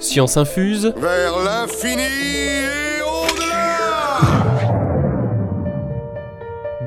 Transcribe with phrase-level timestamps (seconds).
[0.00, 0.92] Science infuse.
[0.96, 2.89] Vers l'infini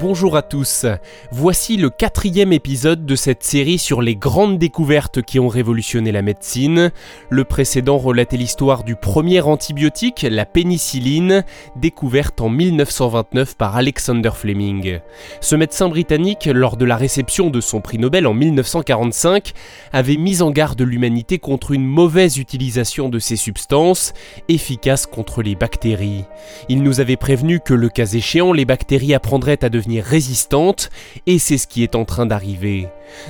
[0.04, 0.86] Bonjour à tous,
[1.32, 6.22] voici le quatrième épisode de cette série sur les grandes découvertes qui ont révolutionné la
[6.22, 6.92] médecine.
[7.30, 11.46] Le précédent relatait l'histoire du premier antibiotique, la pénicilline,
[11.78, 15.00] découverte en 1929 par Alexander Fleming.
[15.40, 19.54] Ce médecin britannique, lors de la réception de son prix Nobel en 1945,
[19.94, 24.12] avait mis en garde l'humanité contre une mauvaise utilisation de ces substances,
[24.50, 26.26] efficaces contre les bactéries.
[26.68, 30.90] Il nous avait prévenu que le cas échéant, les bactéries apprendraient à devenir résistante
[31.28, 32.88] et c'est ce qui est en train d'arriver.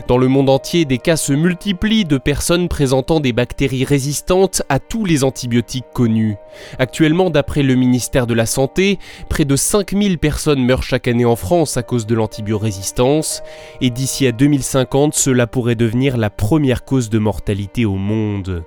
[0.07, 4.79] Dans le monde entier, des cas se multiplient de personnes présentant des bactéries résistantes à
[4.79, 6.35] tous les antibiotiques connus.
[6.79, 11.35] Actuellement, d'après le ministère de la Santé, près de 5000 personnes meurent chaque année en
[11.35, 13.41] France à cause de l'antibiorésistance,
[13.81, 18.63] et d'ici à 2050, cela pourrait devenir la première cause de mortalité au monde.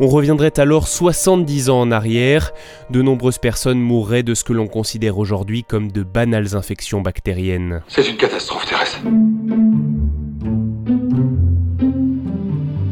[0.00, 2.52] On reviendrait alors 70 ans en arrière,
[2.90, 7.82] de nombreuses personnes mourraient de ce que l'on considère aujourd'hui comme de banales infections bactériennes.
[7.88, 9.00] C'est une catastrophe terrestre.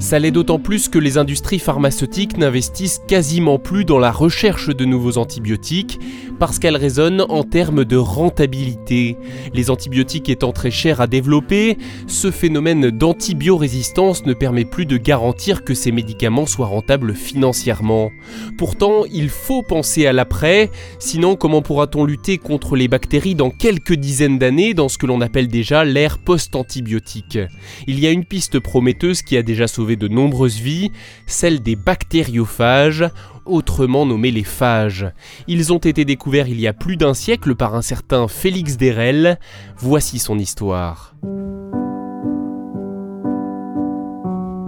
[0.07, 4.85] Ça l'est d'autant plus que les industries pharmaceutiques n'investissent quasiment plus dans la recherche de
[4.85, 5.99] nouveaux antibiotiques
[6.39, 9.17] parce qu'elles raisonnent en termes de rentabilité.
[9.53, 15.65] Les antibiotiques étant très chers à développer, ce phénomène d'antibiorésistance ne permet plus de garantir
[15.65, 18.13] que ces médicaments soient rentables financièrement.
[18.59, 23.95] Pourtant, il faut penser à l'après, sinon comment pourra-t-on lutter contre les bactéries dans quelques
[23.95, 27.41] dizaines d'années dans ce que l'on appelle déjà l'ère post-antibiotique?
[27.89, 30.93] Il y a une piste prometteuse qui a déjà sauvé de nombreuses vies,
[31.27, 33.05] celle des bactériophages,
[33.45, 35.07] autrement nommés les phages.
[35.47, 39.39] Ils ont été découverts il y a plus d'un siècle par un certain Félix Derel.
[39.79, 41.15] Voici son histoire.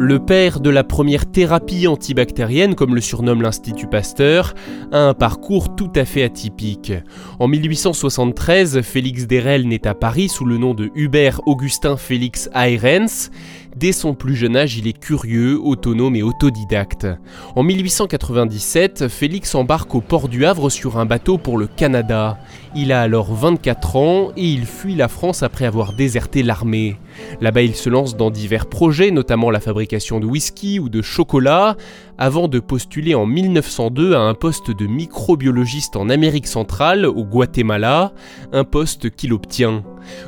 [0.00, 4.54] Le père de la première thérapie antibactérienne, comme le surnomme l'Institut Pasteur,
[4.92, 6.92] a un parcours tout à fait atypique.
[7.40, 13.32] En 1873, Félix Derel naît à Paris sous le nom de Hubert Augustin Félix Ayrens.
[13.78, 17.06] Dès son plus jeune âge, il est curieux, autonome et autodidacte.
[17.54, 22.38] En 1897, Félix embarque au port du Havre sur un bateau pour le Canada.
[22.74, 26.96] Il a alors 24 ans et il fuit la France après avoir déserté l'armée.
[27.40, 31.76] Là-bas, il se lance dans divers projets, notamment la fabrication de whisky ou de chocolat,
[32.18, 38.12] avant de postuler en 1902 à un poste de microbiologiste en Amérique centrale, au Guatemala,
[38.52, 39.84] un poste qu'il obtient.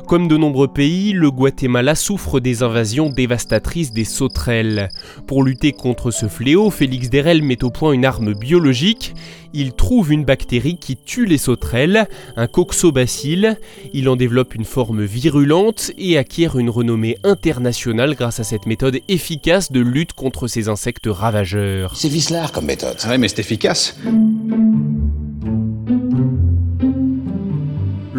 [0.07, 4.89] Comme de nombreux pays, le Guatemala souffre des invasions dévastatrices des sauterelles.
[5.27, 9.13] Pour lutter contre ce fléau, Félix Derel met au point une arme biologique.
[9.53, 13.57] Il trouve une bactérie qui tue les sauterelles, un coxobacille.
[13.93, 18.99] Il en développe une forme virulente et acquiert une renommée internationale grâce à cette méthode
[19.07, 21.95] efficace de lutte contre ces insectes ravageurs.
[21.95, 22.97] C'est vicelard comme méthode.
[23.03, 23.95] Ah ouais, mais c'est efficace.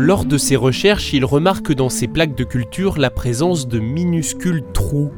[0.04, 4.64] Lors de ses recherches, il remarque dans ces plaques de culture la présence de minuscules
[4.74, 5.12] trous.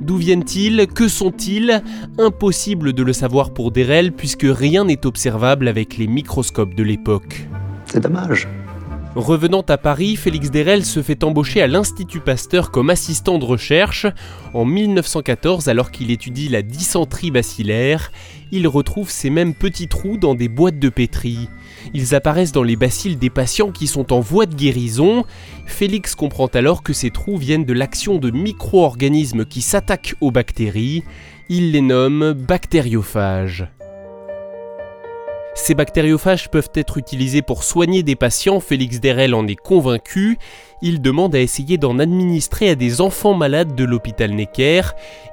[0.00, 0.86] D'où viennent-ils?
[0.86, 1.82] Que sont-ils?
[2.16, 7.48] Impossible de le savoir pour Derel puisque rien n'est observable avec les microscopes de l'époque.
[7.84, 8.48] C'est dommage.
[9.14, 14.06] Revenant à Paris, Félix Derel se fait embaucher à l'Institut Pasteur comme assistant de recherche.
[14.54, 18.10] En 1914, alors qu'il étudie la dysenterie bacillaire,
[18.52, 21.50] il retrouve ces mêmes petits trous dans des boîtes de pétri.
[21.94, 25.24] Ils apparaissent dans les bacilles des patients qui sont en voie de guérison.
[25.66, 31.04] Félix comprend alors que ces trous viennent de l'action de micro-organismes qui s'attaquent aux bactéries.
[31.48, 33.66] Il les nomme bactériophages.
[35.54, 40.38] Ces bactériophages peuvent être utilisés pour soigner des patients, Félix Derel en est convaincu.
[40.80, 44.82] Il demande à essayer d'en administrer à des enfants malades de l'hôpital Necker,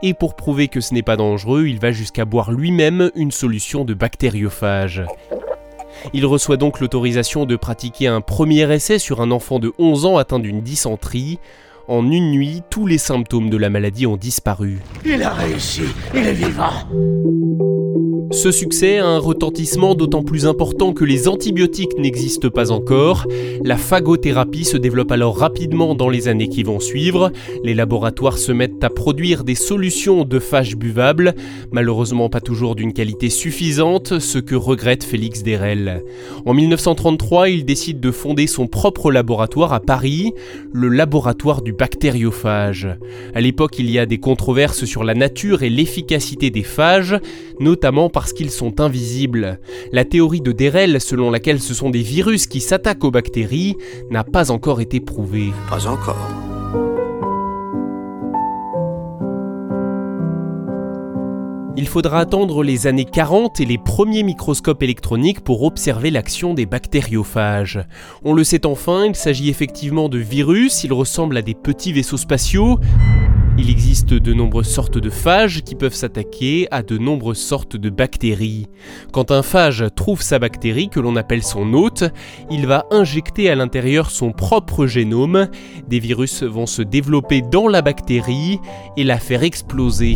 [0.01, 3.85] et pour prouver que ce n'est pas dangereux, il va jusqu'à boire lui-même une solution
[3.85, 5.03] de bactériophage.
[6.13, 10.17] Il reçoit donc l'autorisation de pratiquer un premier essai sur un enfant de 11 ans
[10.17, 11.39] atteint d'une dysenterie.
[11.87, 14.79] En une nuit, tous les symptômes de la maladie ont disparu.
[15.05, 16.73] Il a réussi, il est vivant.
[18.31, 23.25] Ce succès a un retentissement d'autant plus important que les antibiotiques n'existent pas encore.
[23.63, 27.31] La phagothérapie se développe alors rapidement dans les années qui vont suivre.
[27.63, 31.35] Les laboratoires se mettent à produire des solutions de phages buvables,
[31.71, 36.03] malheureusement pas toujours d'une qualité suffisante, ce que regrette Félix Derel.
[36.45, 40.33] En 1933, il décide de fonder son propre laboratoire à Paris,
[40.73, 42.89] le laboratoire du bactériophage.
[43.33, 47.17] À l'époque, il y a des controverses sur la nature et l'efficacité des phages,
[47.59, 49.59] notamment parce qu'ils sont invisibles.
[49.91, 53.75] La théorie de Derel, selon laquelle ce sont des virus qui s'attaquent aux bactéries,
[54.09, 55.51] n'a pas encore été prouvée.
[55.69, 56.17] Pas encore.
[61.75, 66.65] Il faudra attendre les années 40 et les premiers microscopes électroniques pour observer l'action des
[66.65, 67.85] bactériophages.
[68.25, 72.17] On le sait enfin, il s'agit effectivement de virus, ils ressemblent à des petits vaisseaux
[72.17, 72.79] spatiaux.
[73.59, 77.89] Il existe de nombreuses sortes de phages qui peuvent s'attaquer à de nombreuses sortes de
[77.89, 78.67] bactéries.
[79.11, 82.03] Quand un phage trouve sa bactérie, que l'on appelle son hôte,
[82.51, 85.47] il va injecter à l'intérieur son propre génome.
[85.87, 88.59] Des virus vont se développer dans la bactérie
[88.95, 90.15] et la faire exploser.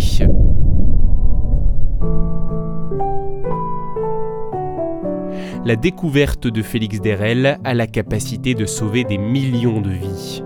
[5.66, 10.44] La découverte de Félix Derel a la capacité de sauver des millions de vies.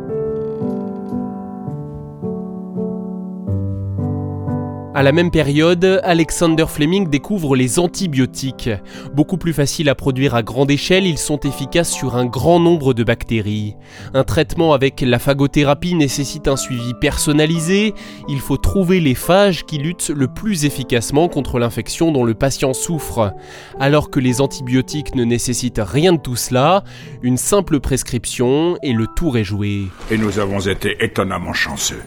[4.95, 8.69] À la même période, Alexander Fleming découvre les antibiotiques.
[9.13, 12.93] Beaucoup plus faciles à produire à grande échelle, ils sont efficaces sur un grand nombre
[12.93, 13.75] de bactéries.
[14.13, 17.93] Un traitement avec la phagothérapie nécessite un suivi personnalisé.
[18.29, 22.71] Il faut trouver les phages qui luttent le plus efficacement contre l'infection dont le patient
[22.71, 23.33] souffre.
[23.81, 26.85] Alors que les antibiotiques ne nécessitent rien de tout cela,
[27.21, 29.87] une simple prescription et le tour est joué.
[30.09, 32.01] Et nous avons été étonnamment chanceux.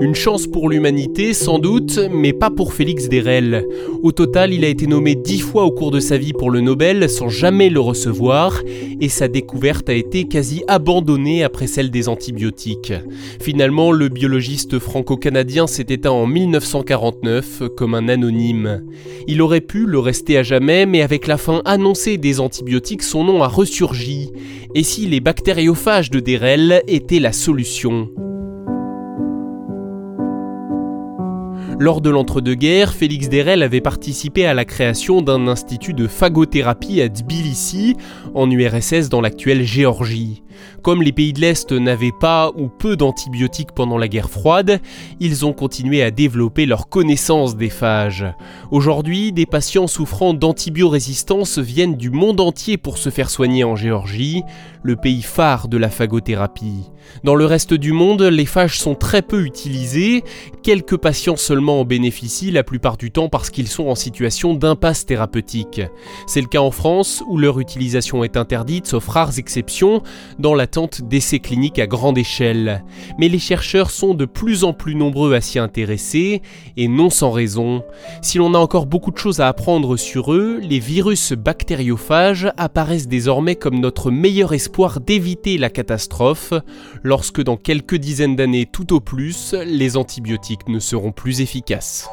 [0.00, 3.66] Une chance pour l'humanité sans doute, mais pas pour Félix Derel.
[4.02, 6.60] Au total, il a été nommé dix fois au cours de sa vie pour le
[6.60, 8.62] Nobel sans jamais le recevoir,
[9.00, 12.92] et sa découverte a été quasi abandonnée après celle des antibiotiques.
[13.40, 18.84] Finalement, le biologiste franco-canadien s'est éteint en 1949 comme un anonyme.
[19.26, 23.24] Il aurait pu le rester à jamais, mais avec la fin annoncée des antibiotiques, son
[23.24, 24.30] nom a ressurgi.
[24.74, 28.08] Et si les bactériophages de Derel étaient la solution?
[31.80, 37.08] Lors de l'entre-deux-guerres, Félix Derel avait participé à la création d'un institut de phagothérapie à
[37.08, 37.96] Tbilissi,
[38.32, 40.43] en URSS dans l'actuelle Géorgie.
[40.82, 44.80] Comme les pays de l'Est n'avaient pas ou peu d'antibiotiques pendant la guerre froide,
[45.20, 48.26] ils ont continué à développer leur connaissance des phages.
[48.70, 54.42] Aujourd'hui, des patients souffrant d'antibiorésistance viennent du monde entier pour se faire soigner en Géorgie,
[54.82, 56.90] le pays phare de la phagothérapie.
[57.22, 60.24] Dans le reste du monde, les phages sont très peu utilisés,
[60.62, 65.06] quelques patients seulement en bénéficient, la plupart du temps parce qu'ils sont en situation d'impasse
[65.06, 65.82] thérapeutique.
[66.26, 70.02] C'est le cas en France, où leur utilisation est interdite, sauf rares exceptions,
[70.44, 72.84] dans l'attente d'essais cliniques à grande échelle.
[73.18, 76.42] Mais les chercheurs sont de plus en plus nombreux à s'y intéresser,
[76.76, 77.82] et non sans raison.
[78.20, 83.08] Si l'on a encore beaucoup de choses à apprendre sur eux, les virus bactériophages apparaissent
[83.08, 86.52] désormais comme notre meilleur espoir d'éviter la catastrophe,
[87.02, 92.10] lorsque dans quelques dizaines d'années tout au plus, les antibiotiques ne seront plus efficaces.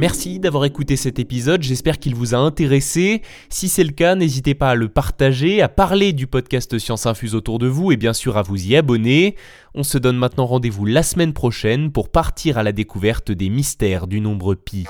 [0.00, 3.20] Merci d'avoir écouté cet épisode, j'espère qu'il vous a intéressé.
[3.50, 7.34] Si c'est le cas, n'hésitez pas à le partager, à parler du podcast Science Infuse
[7.34, 9.36] autour de vous et bien sûr à vous y abonner.
[9.74, 14.06] On se donne maintenant rendez-vous la semaine prochaine pour partir à la découverte des mystères
[14.06, 14.86] du nombre pi.